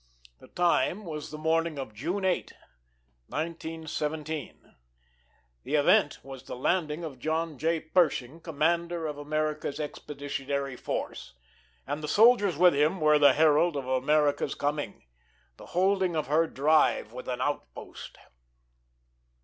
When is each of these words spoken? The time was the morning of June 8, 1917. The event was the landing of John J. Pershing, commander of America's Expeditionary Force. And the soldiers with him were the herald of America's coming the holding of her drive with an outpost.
The 0.39 0.47
time 0.47 1.05
was 1.05 1.29
the 1.29 1.37
morning 1.37 1.77
of 1.77 1.93
June 1.93 2.25
8, 2.25 2.53
1917. 3.27 4.73
The 5.63 5.75
event 5.75 6.17
was 6.23 6.41
the 6.41 6.55
landing 6.55 7.03
of 7.03 7.19
John 7.19 7.55
J. 7.59 7.79
Pershing, 7.81 8.39
commander 8.41 9.05
of 9.05 9.19
America's 9.19 9.79
Expeditionary 9.79 10.75
Force. 10.75 11.35
And 11.85 12.01
the 12.01 12.07
soldiers 12.07 12.57
with 12.57 12.73
him 12.73 12.99
were 12.99 13.19
the 13.19 13.33
herald 13.33 13.77
of 13.77 13.85
America's 13.85 14.55
coming 14.55 15.03
the 15.57 15.67
holding 15.77 16.15
of 16.15 16.25
her 16.25 16.47
drive 16.47 17.13
with 17.13 17.27
an 17.27 17.39
outpost. 17.39 18.17